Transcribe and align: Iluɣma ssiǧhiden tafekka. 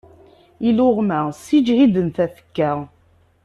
Iluɣma 0.67 1.19
ssiǧhiden 1.31 2.07
tafekka. 2.15 2.71